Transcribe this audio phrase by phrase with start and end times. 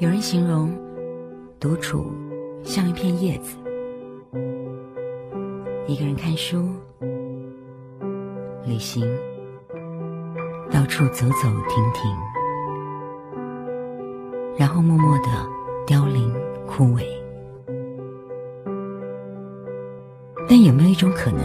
[0.00, 0.72] 有人形容
[1.58, 2.06] 独处
[2.62, 3.56] 像一片叶子，
[5.88, 6.68] 一个人看书、
[8.64, 9.04] 旅行，
[10.70, 12.16] 到处走走停停，
[14.56, 15.26] 然后默默的
[15.84, 16.32] 凋零
[16.64, 17.02] 枯萎。
[20.48, 21.42] 但有没有一种可能，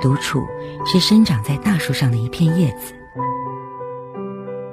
[0.00, 0.40] 独处
[0.86, 2.94] 是生长在大树上的一片叶子，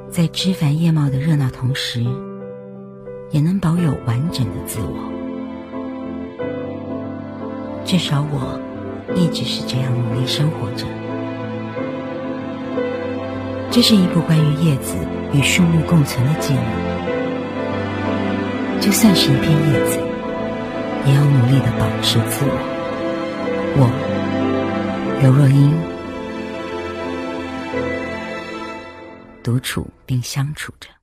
[0.10, 2.06] 在枝繁叶茂的热闹同时？
[3.32, 5.12] 也能保有完整的自我，
[7.86, 8.60] 至少我
[9.16, 10.86] 一直是这样努力生活着。
[13.72, 14.98] 这是一部关于叶子
[15.32, 16.60] 与树木共存的记录。
[18.82, 19.98] 就算是一片叶子，
[21.06, 22.52] 也要努力的保持自我。
[23.78, 23.90] 我，
[25.22, 25.72] 刘若英，
[29.42, 31.01] 独处并相处着。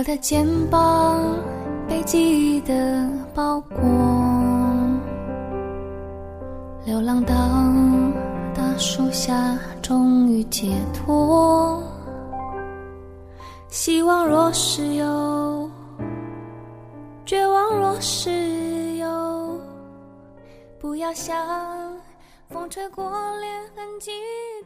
[0.00, 1.20] 我的肩膀
[1.86, 3.76] 被记忆的包裹，
[6.86, 7.34] 流浪到
[8.54, 11.82] 大树下，终于解脱。
[13.68, 15.70] 希望若是有，
[17.26, 19.60] 绝望若是有，
[20.78, 21.36] 不要想
[22.48, 23.04] 风吹过，
[23.38, 24.12] 连痕迹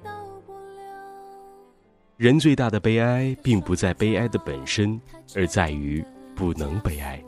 [0.00, 0.10] 都
[0.46, 0.83] 不留。
[2.17, 5.01] 人最大的悲哀，并不在悲哀的本身，
[5.34, 6.05] 而在于
[6.37, 7.20] 不能悲哀。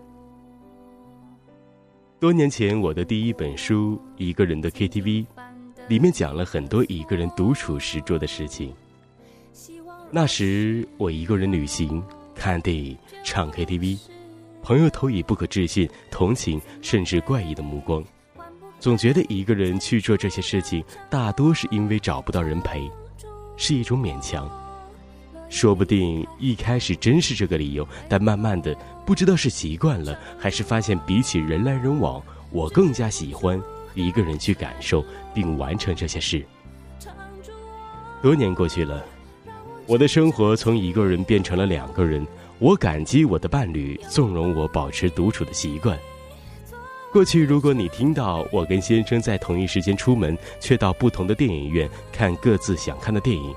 [2.21, 5.03] 多年前，我的第一本书《一个人的 KTV》，
[5.89, 8.73] 里面讲了很多一个人独处时做的事情。
[10.09, 12.01] 那时，我一个人旅行、
[12.33, 13.99] 看电影、唱 KTV，
[14.63, 18.05] 朋友投以不可置信、同情甚至怪异的目光，
[18.79, 22.89] 总觉得一个人去做这些事情，大多是因为找不到人陪，
[23.57, 24.49] 是一种勉强。
[25.57, 33.59] 说不定一开始真是这个理由，但慢慢的，不知道是习惯了，还是发现比起人来人往，我更加喜欢
[33.95, 35.03] 一个人去感受
[35.35, 36.45] 并完成这些事。
[38.21, 39.03] 多年过去了，
[39.87, 42.27] 我的生活从一个人变成了两个人。
[42.59, 45.99] 我感激我的伴侣纵容我保持独处的习惯。
[47.11, 53.55] 过去，如果你听到我跟先生在同一时间出门，却到不同的电影院看各自想看的电影。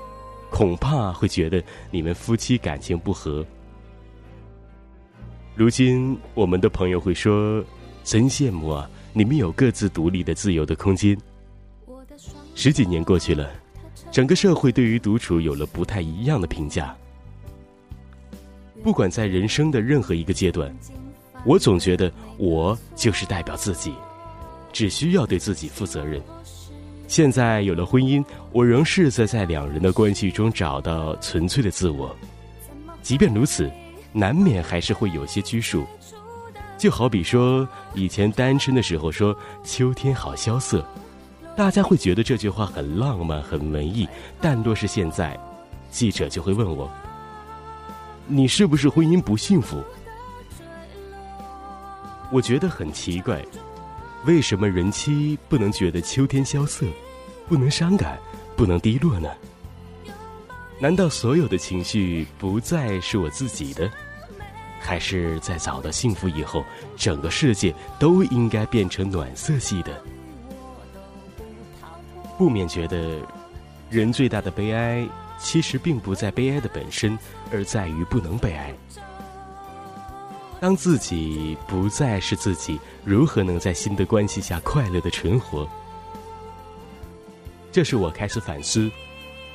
[0.50, 3.44] 恐怕会觉得你们夫妻感情不和。
[5.54, 7.64] 如今，我们的朋友会说
[8.02, 11.16] ：“真羡慕啊，你们有各自独立的自由的空间。”
[12.54, 13.50] 十几年过去了，
[14.10, 16.96] 整个社会对于独处有了不太一样的评价。
[18.82, 20.74] 不管在人生的任何一个阶段，
[21.44, 23.94] 我总觉得我就是代表自己，
[24.72, 26.22] 只需要对自己负责任。
[27.10, 32.14] 现在有了婚姻，我仍试着在两人的关系中找到纯粹的自我。
[33.02, 33.68] 即便如此，
[34.12, 35.84] 难免还是会有些拘束。
[36.78, 40.86] 就好比说，以前单身的时候说“秋天好萧瑟”，
[41.56, 44.08] 大家会觉得这句话很浪漫、很文艺。
[44.40, 45.36] 但若是现在，
[45.90, 46.88] 记者就会问我
[48.28, 49.82] ：“你是不是婚姻不幸福？”
[52.30, 53.44] 我觉得很奇怪。
[54.26, 56.86] 为什么人妻不能觉得秋天萧瑟，
[57.48, 58.18] 不能伤感，
[58.54, 59.28] 不能低落呢？
[60.78, 63.90] 难道所有的情绪不再是我自己的？
[64.78, 66.64] 还是在找到幸福以后，
[66.96, 70.02] 整个世界都应该变成暖色系的？
[72.38, 73.20] 不免觉得，
[73.90, 75.06] 人最大的悲哀，
[75.38, 77.18] 其实并不在悲哀的本身，
[77.52, 78.74] 而在于不能悲哀。
[80.60, 85.66] 当自己不再是自己，如何能在新的关系下快乐的存活？
[87.72, 88.90] 这是我开始反思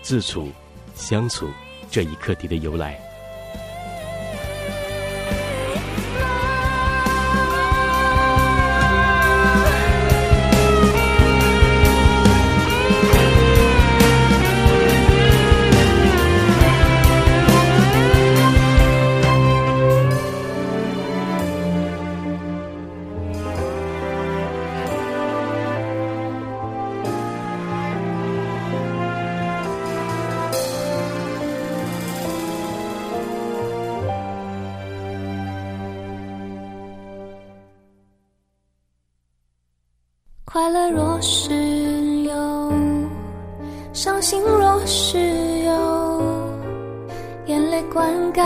[0.02, 0.50] 自处、
[0.96, 1.48] 相处
[1.92, 3.00] 这一课题的由来。
[40.56, 41.54] 快乐若是
[42.24, 42.72] 有，
[43.92, 45.20] 伤心若是
[45.66, 46.22] 有，
[47.48, 48.42] 眼泪灌溉，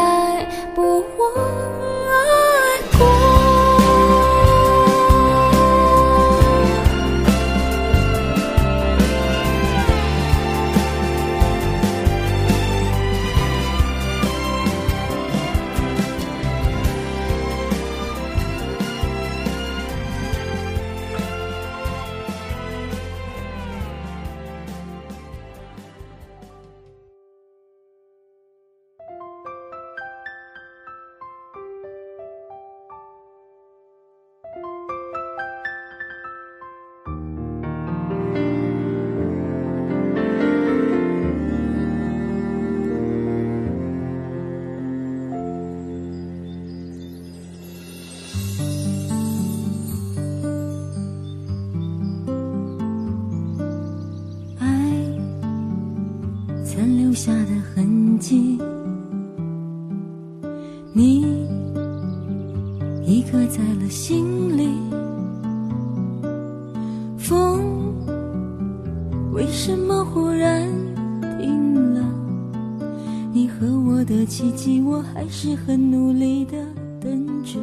[75.31, 76.57] 是很努力的
[76.99, 77.59] 等着。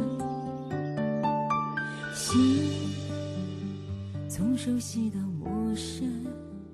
[4.29, 6.07] 从熟悉到陌生。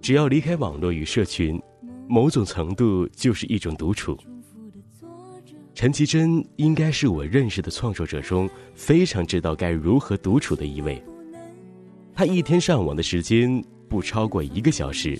[0.01, 1.59] 只要离开网络与社群，
[2.07, 4.17] 某种程度就是一种独处。
[5.73, 11.03] 陈绮贞应该是我认识的创作者中非常知道该如何独处的一位。
[12.13, 15.19] 他一天上网的时间不超过一个小时，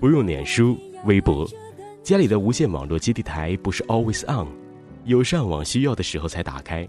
[0.00, 1.48] 不用脸书、微博，
[2.02, 4.48] 家里的无线网络基地台不是 always on。
[5.08, 6.86] 有上网需要的时候才打开，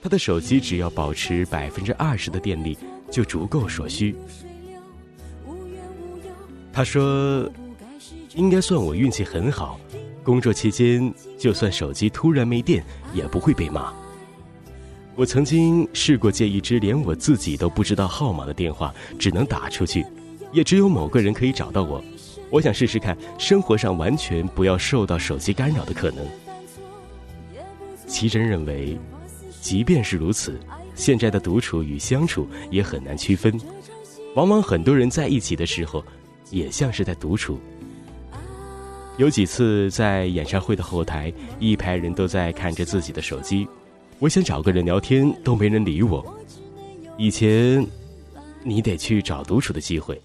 [0.00, 2.78] 他的手机只要保持百分之二十的电力
[3.10, 4.14] 就足够所需。
[6.72, 7.50] 他说
[8.36, 9.80] ：“应该算我运气很好，
[10.22, 13.92] 工作期间就算手机突然没电也不会被骂。”
[15.16, 20.06] 我曾经试过借一支连我自己都不知道号码的电话，只能打出去，
[20.52, 22.00] 也只有某个人可以找到我。
[22.48, 26.24] 我想试试看生活上完全不要受到手机干扰的可能。
[28.10, 28.98] 齐真认为，
[29.60, 30.58] 即便是如此，
[30.96, 33.58] 现在的独处与相处也很难区分。
[34.34, 36.04] 往往很多人在一起的时候，
[36.50, 37.58] 也像是在独处。
[39.16, 43.66] 有几次在演唱会的后台，一排人都在看着自己的手机，
[44.18, 46.24] 我想找个人聊天，都没人理我。
[47.16, 47.86] 以前，
[48.64, 50.16] 你得去找独处的机会；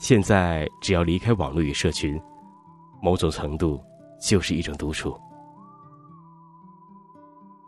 [0.00, 2.20] 现在，只要离开网络与社群，
[3.00, 3.80] 某种程度
[4.20, 5.16] 就是一种独处。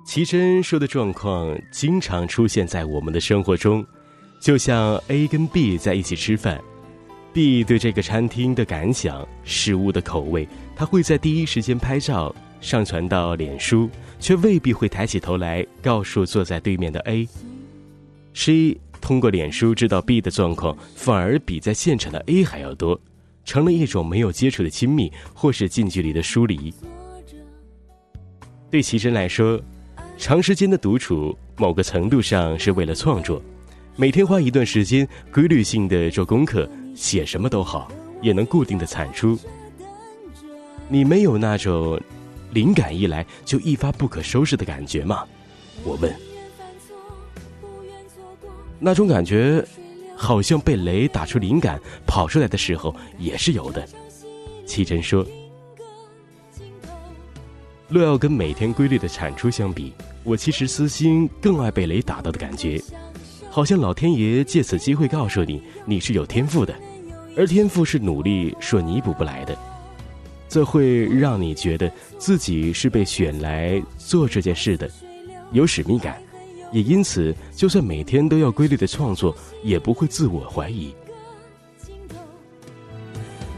[0.04, 3.86] 奇珍说的状况经常出现在我们的生活中，
[4.40, 6.60] 就像 A 跟 B 在一起吃饭
[7.32, 10.46] ，B 对这个餐厅的感想、食物的口味，
[10.76, 13.88] 他会在第一时间拍照上传到脸书，
[14.18, 17.26] 却未必会抬起头来告诉坐在对面的 A。
[18.34, 23.00] C 通过脸书知道 B 的状况，反而比在现场的 A 还要多，
[23.44, 26.74] 成了一种没有接触的亲密，或是近距离的疏离。
[28.68, 29.58] 对奇珍来说。
[30.22, 33.42] 长时间的独处，某个程度上是为了创作。
[33.96, 39.36] 每天花一段时间，规律性的做功课，写什么都好，也能固定的产出。
[40.86, 42.00] 你没有那种
[42.52, 45.24] 灵感一来就一发不可收拾的感觉吗？
[45.82, 46.14] 我问。
[48.78, 49.60] 那种感觉，
[50.14, 53.84] 好像被雷打出灵感跑出来的时候也是有的。
[54.66, 55.26] 七真说。
[57.88, 59.92] 若要跟每天规律的产出相比，
[60.24, 62.80] 我其实私心更爱被雷打到的感觉，
[63.50, 66.74] 好像老天爷借此机会告诉你你是有天赋的，
[67.36, 69.56] 而天赋是努力所弥补不来的，
[70.48, 74.88] 这会让你觉得自己是被选来做这件事的，
[75.50, 76.22] 有使命感，
[76.70, 80.94] 也因此就算每天都要规律的创作，也不会自我怀疑。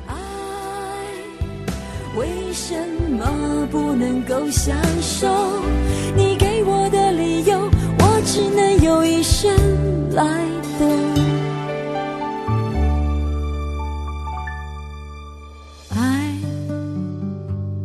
[0.07, 0.17] 爱
[2.17, 2.75] 为什
[3.11, 5.29] 么不能够享受？
[9.25, 9.51] 生
[10.11, 10.23] 来
[10.79, 10.87] 等。
[15.89, 16.31] 爱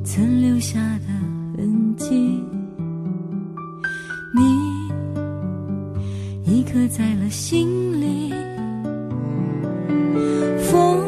[0.03, 1.07] 曾留下的
[1.55, 2.43] 痕迹，
[4.35, 4.41] 你
[6.43, 8.33] 已刻在了心里。
[10.57, 10.99] 风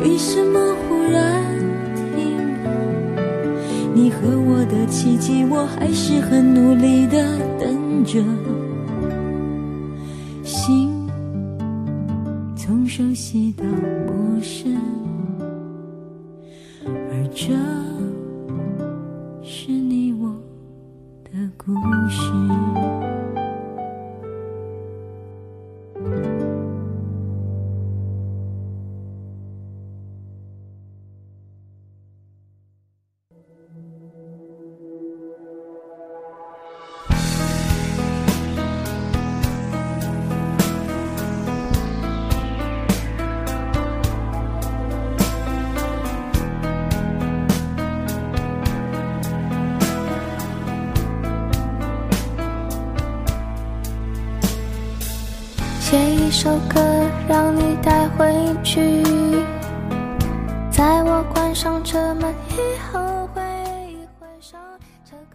[0.00, 1.42] 为什么忽然
[2.14, 2.70] 停了？
[3.92, 7.26] 你和我的奇迹，我还是很努力的
[7.58, 7.82] 等。
[8.04, 8.20] 着，
[10.52, 11.08] 心
[12.54, 14.76] 从熟悉到陌生
[16.84, 17.54] 而这
[19.42, 20.28] 是你我
[21.24, 21.72] 的故
[22.10, 23.01] 事。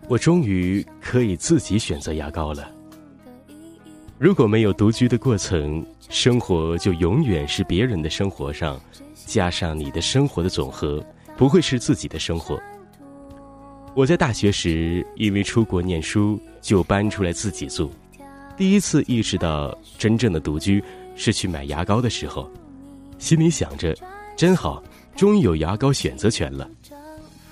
[0.10, 2.72] 我终于可以自己选择牙膏了。
[4.18, 8.80] 如果没有独居的过程，生活就永远是别人的生活上，
[9.26, 11.06] 加上你的生活的总和，
[11.36, 12.58] 不会是自己的生活。
[13.94, 17.92] 我在大学时，因为出国念书，就搬出来自己住。
[18.56, 20.82] 第一次意识到真正的独居
[21.16, 22.50] 是去买牙膏的时候，
[23.20, 23.94] 心里想着，
[24.38, 24.82] 真好，
[25.16, 26.68] 终于有牙膏选择权了。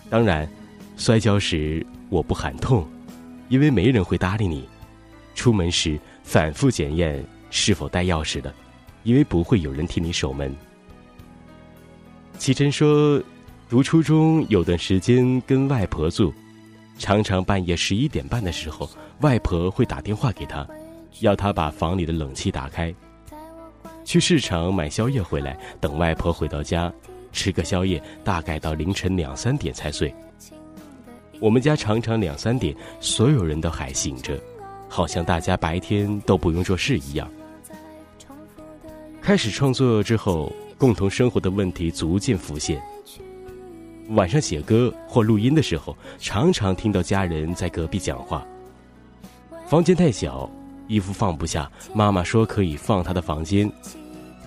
[0.10, 0.48] 当然，
[0.98, 2.88] 摔跤时我不喊痛，
[3.50, 4.68] 因为没人会搭理你。
[5.34, 8.54] 出门时反复检验是否带钥匙的，
[9.04, 10.56] 因为不会有人替你守门。
[12.38, 13.22] 齐真说，
[13.70, 16.34] 读初中有段时间跟外婆住，
[16.98, 18.90] 常常半夜十一点半的时候，
[19.22, 20.66] 外婆会打电话给他。
[21.22, 22.94] 要他把房里的冷气打开，
[24.04, 26.92] 去市场买宵夜回来，等外婆回到家，
[27.36, 30.12] 吃个宵夜，大概到凌晨两三点才睡。
[31.42, 34.40] 我们家常常两三点，所有人都还醒着，
[34.88, 37.30] 好像大家白天都不用做事一样。
[39.22, 42.82] 开始创作之后，共同生活的问题逐渐浮现。
[44.10, 48.46] 晚上写歌或录音的时候，常常听到家人在隔壁讲话。
[49.68, 50.50] 房间太小。
[50.88, 53.68] 衣服放不下，妈妈说可以放她的房间。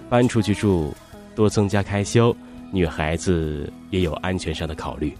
[0.08, 0.94] 搬出去住，
[1.34, 2.32] 多增加开销，
[2.72, 5.16] 女孩子也有安全上的考虑。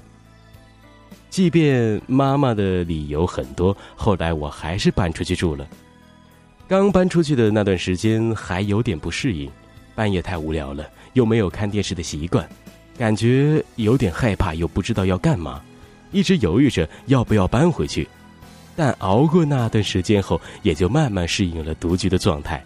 [1.31, 5.67] 即便妈妈的理由很多，后来我还是搬出去住了。
[6.67, 9.51] 刚搬出去的那段时间还有点不适应，
[9.95, 12.49] 半夜太无聊了，又没有看电视的习惯，
[12.97, 15.63] 感觉有点害怕，又不知道要干嘛，
[16.13, 18.09] 一直犹豫着要不要搬回去。
[18.77, 22.63] 但熬过那段时间后，也就慢慢适应了独居的状态。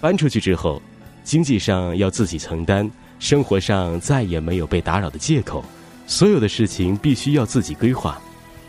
[0.00, 0.80] 搬出去之后，
[1.22, 5.64] 经济上要自己承担，生活上再也没有被打扰的借口，
[6.06, 8.20] 所有的事情必须要自己规划。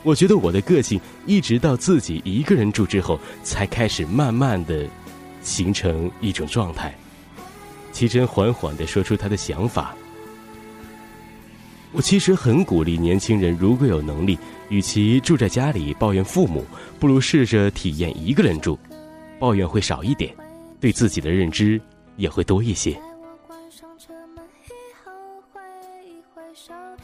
[0.04, 4.88] 我觉得我的个性，一直到自己一个人住之后，才开始慢慢的
[5.42, 6.94] 形成一种状态。
[7.92, 9.94] 齐真缓缓的说出他的想法。
[11.92, 14.38] 我其实很鼓励年轻人，如果有能力，
[14.70, 16.64] 与其住在家里抱怨父母，
[17.00, 18.78] 不如试着体验一个人住，
[19.40, 20.34] 抱怨会少一点，
[20.80, 21.82] 对自己的认知
[22.16, 22.98] 也会多一些。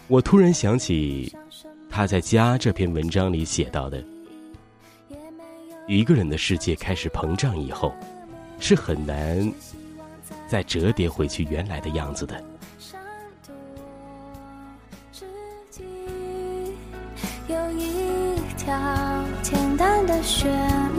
[0.08, 1.36] 我突然想起
[1.90, 4.04] 他在《家》这篇文章里写到的：
[5.88, 7.94] 一个人的世界开始膨胀以后，
[8.60, 9.52] 是很难
[10.48, 12.44] 再折叠回去原来的样子的。
[17.48, 20.52] 有一条简单的旋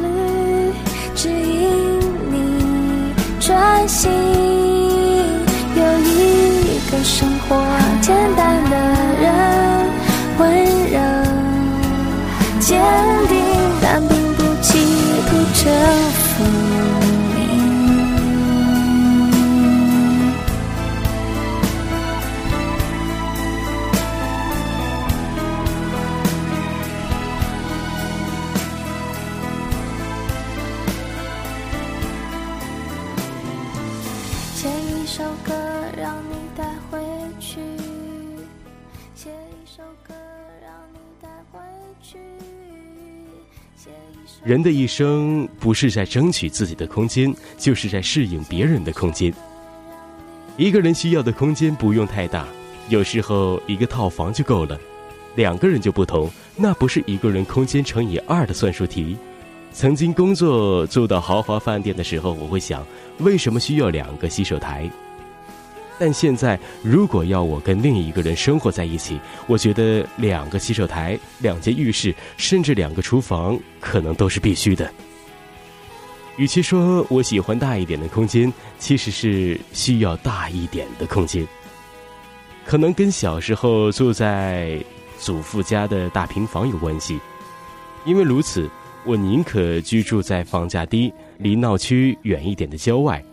[0.03, 0.73] 律，
[1.15, 4.56] 指引你专心。
[7.09, 7.57] 生活
[8.01, 8.77] 简单的
[9.23, 9.33] 人，
[10.39, 10.53] 温
[10.91, 10.99] 柔
[12.59, 12.83] 坚
[13.29, 13.39] 定，
[13.81, 14.77] 但并不企
[15.29, 15.73] 图征
[16.11, 16.65] 服。
[44.45, 49.33] 人的一生不是在争取自己的空间，就是在适应别人的空间。
[50.57, 52.47] 一个人需要的空间不用太大，
[52.89, 54.79] 有时候一个套房就够了。
[55.35, 59.17] 两个人就不同，那不是一个人空间乘以二的算术题。
[59.73, 62.87] 曾经工作做到豪华饭店的时候，我会想，
[63.19, 64.89] 为什么需要两个洗手台？
[65.99, 74.91] 但现在，如果要我跟另一个人生活在一起，我觉得两个洗手台、两间浴室，甚至两个厨房，可能都是必须的。
[76.37, 81.47] 与其说我喜欢大一点的空间，其实是需要大一点的空间。
[82.67, 84.79] 可能跟小时候住在
[85.19, 87.19] 祖父家的大平房有关系。
[88.05, 88.69] 因为如此，
[89.07, 93.25] 我宁可居住在房价低、离闹区远一点的郊外，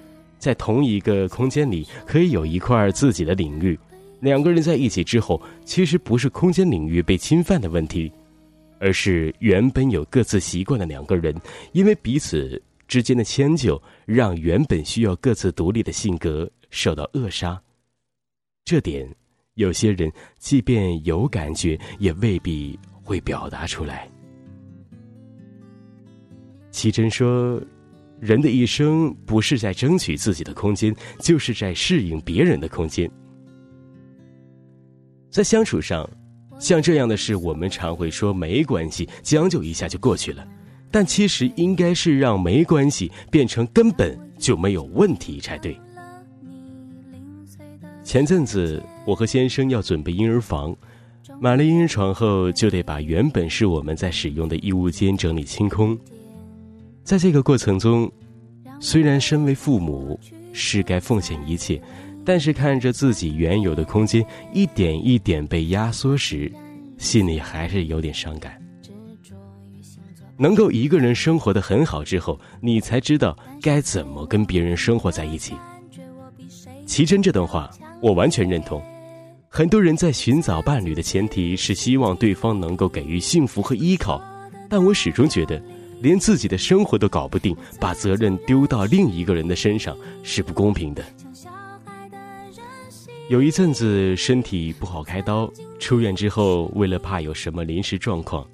[0.43, 3.79] 在同一个空间里可以有一块自己的领域。
[4.19, 8.11] 两个人在一起之后，其实不是空间领域被侵犯的问题，
[8.77, 11.33] 而是原本有各自习惯的两个人，
[11.71, 17.57] 因为彼此之间的迁就，让原本需要各自独立的性格受到扼杀。
[18.65, 19.09] 这点，
[19.53, 24.09] 有些人即便有感觉，也未必会表达出来。
[26.69, 27.61] 奇珍说
[28.23, 33.11] ：“人的一生不是在争取自己的空间，就是在适应别人的空间。
[35.29, 36.09] 在相处上，
[36.57, 40.47] 像这样的事，我们常会说没关系，将就一下就过去了。
[40.89, 45.77] 但其实应该是让没关系变成根本就没有问题才对。”
[48.05, 50.73] 前阵子，我和先生要准备婴儿房，
[51.41, 55.99] 买了婴儿床后，就得把原本是我们在使用的衣物间整理清空。
[57.03, 58.09] 在这个过程中，
[58.79, 60.17] 虽然身为父母
[60.53, 61.81] 是该奉献一切，
[62.23, 66.51] 但是看着自己原有的空间一点一点被压缩时，
[66.97, 68.57] 心里还是有点伤感。
[70.37, 75.53] 能够一个人生活的很好之后，你才知道该怎么跟别人生活在一起。
[76.85, 77.69] 奇珍这段话
[78.01, 78.81] 我完全认同。
[79.49, 84.21] 很多人在寻找伴侣的前提是希望对方能够给予幸福和依靠，
[84.69, 85.61] 但我始终觉得。
[86.03, 91.01] 连自己的生活都搞不定，把责任丢到另一个人的身上是不公平的。
[93.29, 98.45] 有一阵子身体不好开刀，出院之后，为了怕有什么临时状况，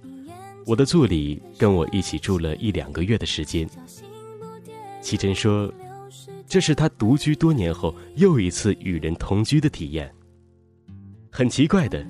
[0.68, 3.68] 我的助理跟我一起住了一两个月的时间。
[5.02, 5.74] 奇珍说，
[6.48, 10.08] 这是他独居多年后又一次与人同居的体验。
[11.32, 12.06] 很奇怪的，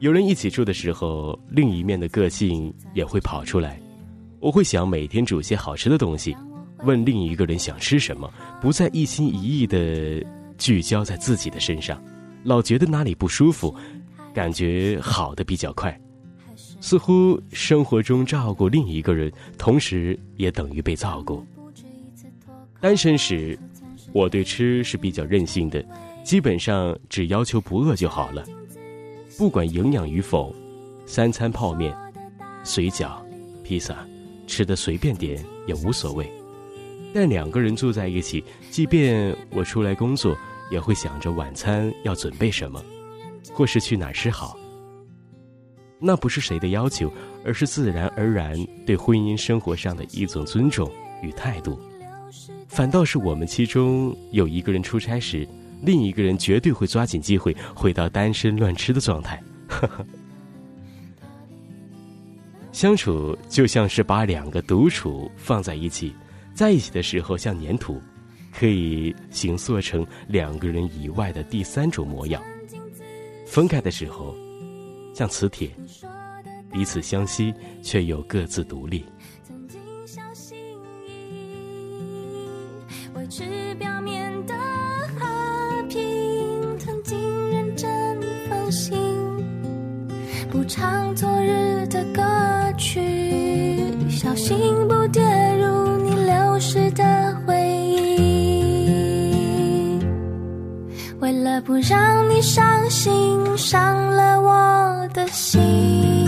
[0.00, 3.80] 有人一起住的时候，另一面的个性也会跑出来。
[4.40, 6.34] 我会想每天煮些好吃的东西，
[6.84, 10.24] 问另一个人想吃什么，不再一心一意的
[10.56, 12.02] 聚焦在自己的身上，
[12.42, 13.74] 老觉得哪里不舒服，
[14.32, 15.98] 感觉好的比较快，
[16.80, 21.44] 似乎生活中照顾另一个人，同时也等于被照顾。
[22.80, 23.58] 单身时，
[24.14, 25.84] 我对吃是比较任性的，
[26.24, 28.42] 基本上只要求不饿就好了，
[29.36, 30.54] 不管营养与否，
[31.04, 31.94] 三餐泡面、
[32.64, 33.22] 水饺、
[33.62, 33.98] 披萨。
[34.50, 36.28] 吃的随便点也无所谓，
[37.14, 40.36] 但两个人住在一起，即便我出来工作，
[40.72, 42.82] 也会想着晚餐要准备什么，
[43.54, 44.58] 或是去哪儿吃好。
[46.00, 47.12] 那不是谁的要求，
[47.44, 50.90] 而是自然而然对婚姻生活上的一种尊重
[51.22, 51.78] 与态度。
[52.68, 55.46] 反倒是我们其中有一个人出差时，
[55.82, 59.40] 另一个人绝对会抓紧机会回到单身乱吃的状态。
[59.68, 60.04] 呵呵。
[62.72, 66.14] 相处就像是把两个独处放在一起，
[66.54, 68.00] 在一起的时候像粘土，
[68.52, 72.40] 可以形塑成两个人以外的第三种模样；
[73.46, 74.34] 分开的时候，
[75.14, 75.70] 像磁铁，
[76.72, 77.52] 彼此相吸
[77.82, 79.04] 却又各自独立。
[101.70, 106.19] 我让你伤心，伤了我的心。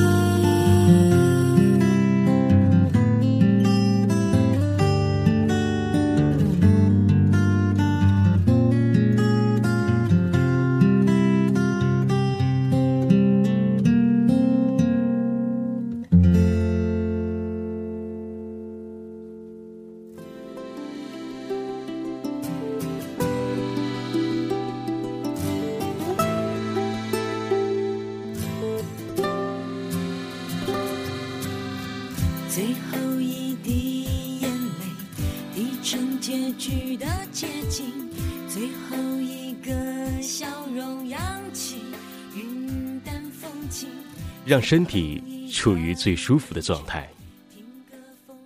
[44.45, 47.09] 让身体处于最舒服的状态。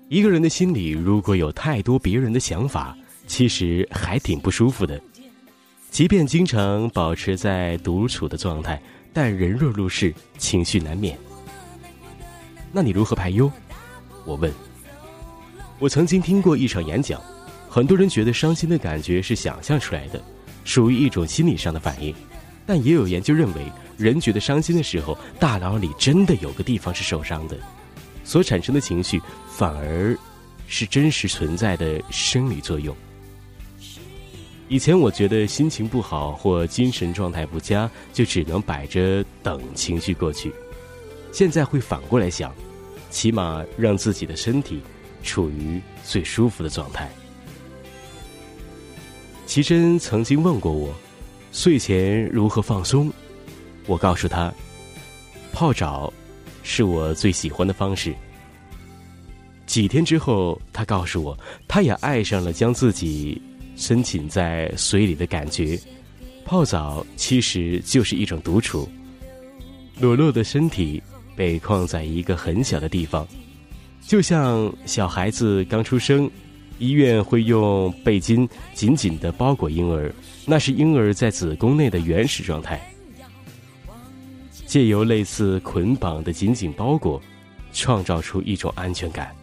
[0.09, 5.01] 一个人的心里如果有太多别人的想法，其实还挺不舒服的。
[5.91, 8.81] 即便经常保持在独处的状态，
[9.13, 11.19] 但人若入世，情绪难免。
[12.71, 13.51] 那你如何排忧？
[14.25, 14.53] 我问。
[15.79, 17.21] 我曾经听过一场演讲，
[17.69, 20.23] 很多人觉得伤心的感觉是想象出来的，
[20.65, 22.15] 属于一种心理上的反应，
[22.67, 23.73] 但也有研究认为。
[23.97, 27.57] 人觉得伤心的时候，大脑里真的有个地方是受伤的，
[28.25, 30.15] 所产生的情绪，反而
[30.67, 32.95] 是真实存在的生理作用。
[34.69, 40.53] 以前我觉得心情不好或精神状态不佳，就只能摆着等情绪过去。
[41.33, 42.55] 现在会反过来想，
[43.09, 44.83] 起码让自己的身体
[45.23, 47.11] 处于最舒服的状态。
[49.47, 50.93] 奇珍曾经问过我，
[51.57, 53.11] 睡前如何放松？
[53.87, 54.53] 我告诉他，
[55.55, 56.13] 泡澡
[56.63, 58.15] 是我最喜欢的方式。
[59.65, 63.41] 几天之后，他告诉我，他也爱上了将自己。
[63.75, 65.79] 深浸在水里的感觉，
[66.47, 68.89] 泡澡其实就是一种独处。
[69.99, 71.03] 裸露的身体
[71.35, 73.27] 被框在一个很小的地方，
[74.01, 76.31] 就像小孩子刚出生，
[76.79, 80.13] 医院会用背巾紧紧的包裹婴儿，
[80.45, 82.81] 那是婴儿在子宫内的原始状态。
[84.67, 87.23] 借由类似捆绑的紧紧包裹，
[87.73, 89.35] 创造出一种安全感。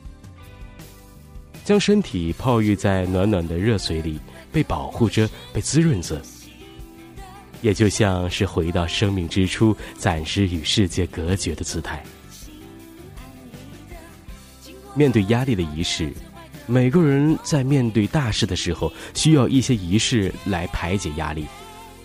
[1.63, 4.19] 将身体泡浴在暖暖的热水里，
[4.51, 6.21] 被保护着，被滋润着，
[7.61, 12.03] 也就像是回到生命之初，暂时与世界隔绝的姿态。
[14.93, 16.13] 面对压力的仪式，
[16.65, 21.45] 每个人在面对大事的时候，需要一些仪式来排解压力。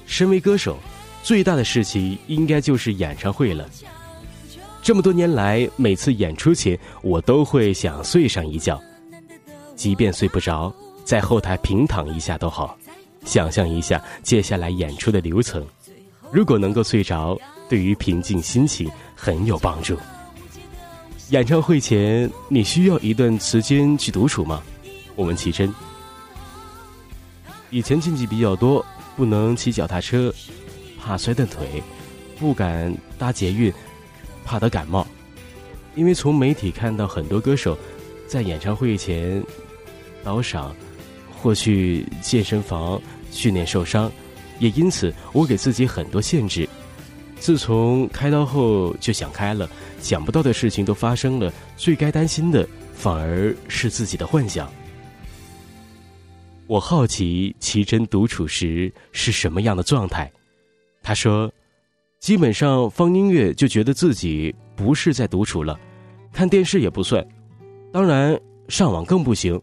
[0.07, 0.79] 身为歌手，
[1.23, 3.68] 最大的事情应该就是演唱会了。
[4.83, 8.81] 这么多年来，每次演出前，我都会想睡上一觉。
[9.77, 12.77] 即便睡不着，在后台平躺一下都好，
[13.25, 15.64] 想象一下接下来演出的流程。
[16.33, 19.97] 如果能够睡着，对于平静心情很有帮助。
[21.31, 24.62] 演唱会前，你需要一段时间去独处吗？
[25.14, 25.73] 我问齐真。
[27.69, 30.33] 以前禁忌比较多，不能骑脚踏车，
[30.99, 31.83] 怕摔断腿；
[32.38, 33.71] 不敢搭捷运，
[34.43, 35.07] 怕得感冒。
[35.95, 37.77] 因为从媒体看到很多歌手
[38.27, 39.43] 在演唱会前。
[40.25, 40.75] 倒赏，
[41.41, 44.11] 或去健身房训练受伤，
[44.59, 46.69] 也因此我给自己很多限制。
[47.40, 49.68] 自从开刀后就想开了，
[50.01, 54.70] 想不到的事情都发生了，最该担心的反而是自己的幻想。
[56.66, 60.31] 我好奇奇珍独处时是什么样的状态。
[61.03, 61.51] 他说，
[62.20, 65.79] 基本上放音乐就觉得自己不是在独处了，
[66.33, 67.27] 看电视也不算，
[67.90, 69.59] 当然上网更不行。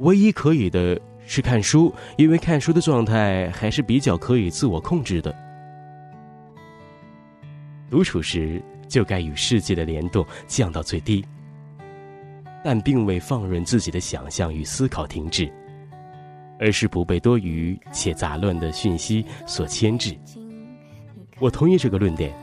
[0.00, 5.34] 唯一可以的是看书，因为看书的状态还是比较可以自我控制的。
[7.96, 11.24] 独处时就该与世界的联动降到最低，
[12.62, 15.50] 但并未放任自己的想象与思考停滞，
[16.60, 20.14] 而是不被多余且杂乱的讯息所牵制。
[21.38, 22.36] 我同意这个论点，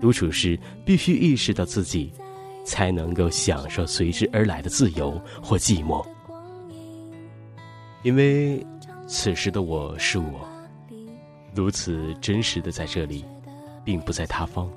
[0.00, 2.12] 独处时必须意识到自己，
[2.64, 6.06] 才能够享受随之而来的自由或寂寞。
[8.04, 8.64] 因为
[9.08, 10.48] 此时的我是我，
[11.52, 13.24] 如此真实的在这里，
[13.84, 14.70] 并不在他方。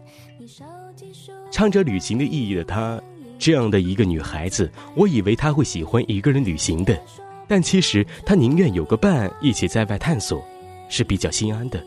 [1.52, 3.02] 唱着旅行的意义的她，
[3.40, 7.00] 这样的一个女孩子，我以为她会喜欢一个人旅行的，
[7.48, 10.44] 但其实她宁愿有个伴一起在外探索，
[10.90, 11.84] 是比较心安的。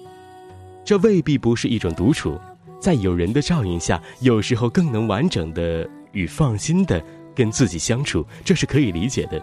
[0.84, 2.38] 这未必不是一种独处，
[2.80, 7.02] 在有人的照应下，有时候更能完整的与放心的
[7.34, 9.40] 跟自己相处，这是可以理解的。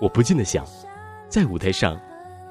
[0.00, 0.64] 我不禁的想。
[1.28, 2.00] 在舞台上，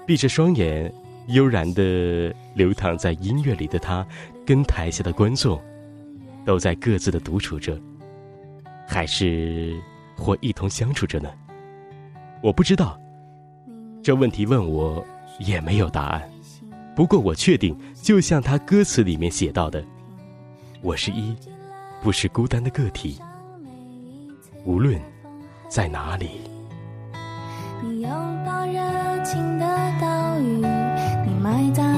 [0.05, 0.93] 闭着双眼，
[1.27, 4.05] 悠然的流淌在音乐里的他，
[4.45, 5.59] 跟台下的观众，
[6.45, 7.79] 都在各自的独处着，
[8.87, 9.75] 还是
[10.15, 11.29] 或一同相处着呢？
[12.41, 12.99] 我不知道，
[14.03, 15.03] 这问题问我
[15.39, 16.29] 也没有答案。
[16.95, 19.83] 不过我确定，就像他歌词里面写到的
[20.81, 21.35] ：“我是一，
[22.01, 23.19] 不是孤单的个体，
[24.63, 25.01] 无论
[25.67, 26.29] 在哪里。”
[27.83, 28.11] 你拥
[28.45, 29.65] 抱热情的
[29.99, 30.61] 岛屿，
[31.45, 31.94] 你埋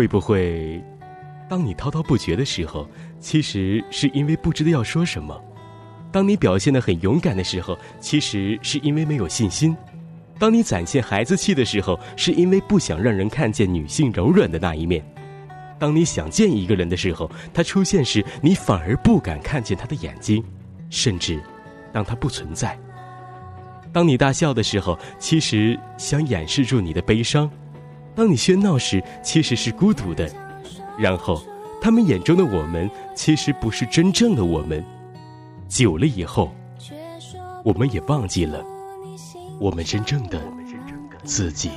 [0.00, 0.82] 会不会，
[1.46, 5.38] 当你滔滔不绝的时候，其实是因为不知道要说什么；
[6.10, 9.76] 当你表现的很勇敢的时候，其实是因为没有信心；
[10.38, 15.02] 当你展现孩子气的时候，是因为不想让人看见女性柔软的那一面；
[15.78, 20.42] 当你想见一个人的时候，他出现时，你反而不敢看见他的眼睛，
[20.88, 21.38] 甚至
[21.92, 22.74] 当他不存在。
[23.92, 27.46] 当你大笑的时候，其实想掩饰住你的悲伤；
[28.20, 30.28] 当你喧闹时，其实是孤独的。
[30.98, 31.40] 然后，
[31.80, 34.84] 他们眼中的我们，其实不是真正的我们。
[35.70, 36.52] 久了以后，
[37.64, 38.62] 我们也忘记了
[39.58, 40.38] 我们真正的
[41.24, 41.70] 自己。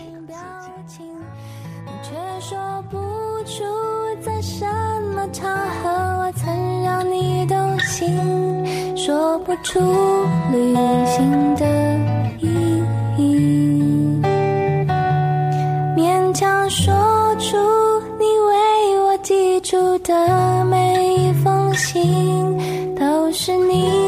[5.31, 5.49] 场
[5.81, 9.79] 合我曾让你动心，说不出
[10.51, 10.75] 旅
[11.05, 12.42] 行的。
[23.45, 24.02] 是你。